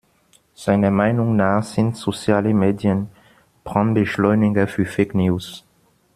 [0.55, 3.09] Seiner Meinung nach sind soziale Medien
[3.63, 5.63] Brandbeschleuniger für Fake-News.